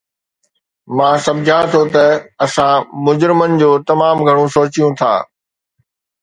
[0.97, 2.05] مان سمجهان ٿو ته
[2.45, 5.13] اسان مجرمن جو تمام گهڻو سوچيو ٿا